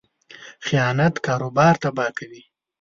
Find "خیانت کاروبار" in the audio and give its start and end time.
0.65-1.75